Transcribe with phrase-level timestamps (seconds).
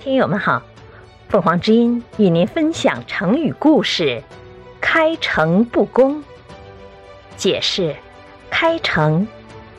[0.00, 0.62] 听友们好，
[1.28, 4.22] 凤凰之音与您分享成语故事
[4.80, 6.22] “开诚布公”。
[7.36, 7.96] 解释：
[8.50, 9.26] 开诚，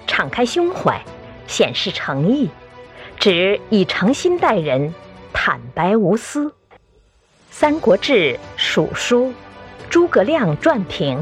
[0.05, 1.01] 敞开胸怀，
[1.47, 2.49] 显示诚意，
[3.17, 4.93] 指以诚心待人，
[5.31, 6.47] 坦白无私。
[7.49, 9.27] 《三国志·蜀书·
[9.89, 11.17] 诸葛亮传评》：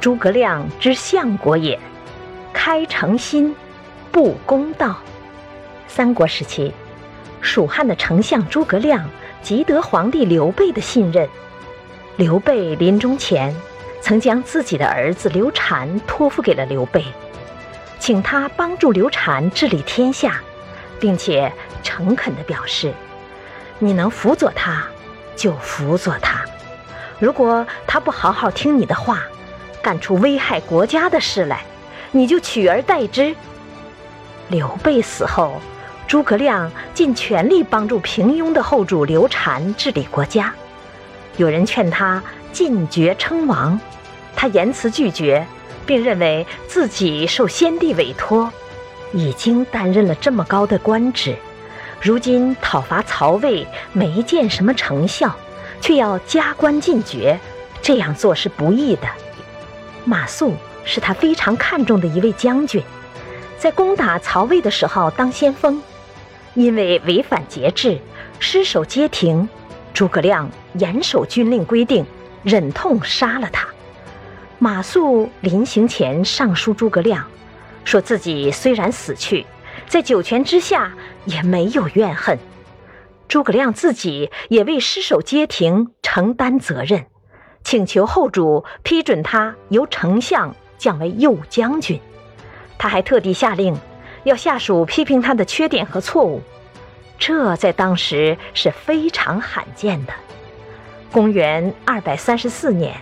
[0.00, 1.78] 诸葛亮之相国也，
[2.52, 3.54] 开诚心，
[4.10, 4.96] 布公道。
[5.86, 6.72] 三国时期。
[7.40, 9.08] 蜀汉的丞相诸葛亮
[9.42, 11.28] 极得皇帝刘备的信任。
[12.16, 13.54] 刘备临终前，
[14.00, 17.04] 曾将自己的儿子刘禅托付给了刘备，
[17.98, 20.40] 请他帮助刘禅治理天下，
[20.98, 21.52] 并且
[21.82, 22.92] 诚恳地表示
[23.78, 24.84] ：“你能辅佐他，
[25.36, 26.44] 就辅佐他；
[27.20, 29.22] 如果他不好好听你的话，
[29.80, 31.62] 干出危害国家的事来，
[32.10, 33.34] 你就取而代之。”
[34.48, 35.60] 刘备死后。
[36.08, 40.54] 诸葛亮尽全力帮助平庸的后主刘禅治理国家，
[41.36, 43.78] 有人劝他进爵称王，
[44.34, 45.46] 他严辞拒绝，
[45.84, 48.50] 并认为自己受先帝委托，
[49.12, 51.36] 已经担任了这么高的官职，
[52.00, 55.36] 如今讨伐曹魏没见什么成效，
[55.82, 57.38] 却要加官进爵，
[57.82, 59.02] 这样做是不义的。
[60.06, 60.54] 马谡
[60.86, 62.82] 是他非常看重的一位将军，
[63.58, 65.82] 在攻打曹魏的时候当先锋。
[66.58, 67.96] 因为违反节制，
[68.40, 69.48] 失守街亭，
[69.94, 72.04] 诸葛亮严守军令规定，
[72.42, 73.68] 忍痛杀了他。
[74.58, 77.24] 马谡临行前上书诸葛亮，
[77.84, 79.46] 说自己虽然死去，
[79.86, 80.92] 在九泉之下
[81.26, 82.36] 也没有怨恨。
[83.28, 87.06] 诸葛亮自己也为失守街亭承担责任，
[87.62, 92.00] 请求后主批准他由丞相降为右将军。
[92.76, 93.78] 他还特地下令。
[94.28, 96.40] 要下属批评他的缺点和错误，
[97.18, 100.12] 这在当时是非常罕见的。
[101.10, 102.94] 公元二百三十四年，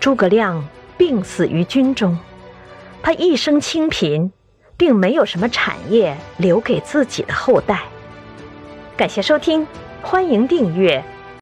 [0.00, 0.66] 诸葛亮
[0.98, 2.18] 病死于军中。
[3.02, 4.32] 他一生清贫，
[4.76, 7.82] 并没有什么产业留给自己的后代。
[8.96, 9.66] 感谢收听，
[10.02, 11.04] 欢迎订阅。